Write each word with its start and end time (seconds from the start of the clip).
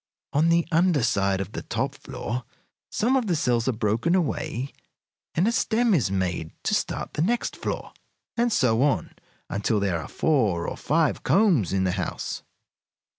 On 0.33 0.49
the 0.49 0.67
under 0.71 1.03
side 1.03 1.39
of 1.39 1.51
the 1.51 1.61
top 1.61 1.93
floor 1.93 2.43
some 2.91 3.15
of 3.15 3.27
the 3.27 3.35
cells 3.35 3.67
are 3.67 3.71
broken 3.71 4.15
away 4.15 4.73
and 5.35 5.47
a 5.47 5.51
stem 5.51 5.93
is 5.93 6.09
made 6.09 6.53
to 6.63 6.73
start 6.73 7.13
the 7.13 7.21
next 7.21 7.55
floor, 7.55 7.93
and 8.35 8.51
so 8.51 8.81
on, 8.81 9.13
until 9.47 9.79
there 9.79 10.01
are 10.01 10.07
four 10.07 10.67
or 10.67 10.75
five 10.75 11.21
combs 11.21 11.71
in 11.71 11.83
the 11.83 11.91
house. 11.91 12.41